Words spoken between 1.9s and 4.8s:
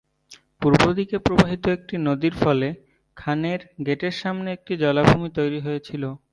নদীর ফলে "খানের" গেটের সামনে একটি